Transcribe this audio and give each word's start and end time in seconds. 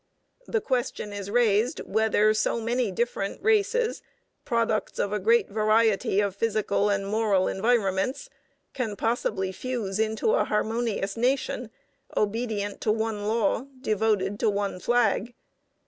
The 0.47 0.61
question 0.61 1.13
is 1.13 1.29
raised 1.29 1.77
whether 1.81 2.33
so 2.33 2.59
many 2.59 2.89
different 2.91 3.39
races, 3.43 4.01
products 4.45 4.97
of 4.97 5.13
a 5.13 5.19
great 5.19 5.49
variety 5.51 6.19
of 6.21 6.35
physical 6.35 6.89
and 6.89 7.05
moral 7.05 7.47
environments, 7.47 8.27
can 8.73 8.95
possibly 8.95 9.51
fuse 9.51 9.99
into 9.99 10.33
a 10.33 10.45
harmonious 10.45 11.15
nation, 11.15 11.69
obedient 12.17 12.81
to 12.81 12.91
one 12.91 13.27
law, 13.27 13.67
devoted 13.83 14.39
to 14.39 14.49
one 14.49 14.79
flag. 14.79 15.35